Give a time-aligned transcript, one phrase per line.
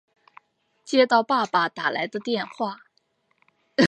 [0.83, 2.85] 接到爸爸打来的电话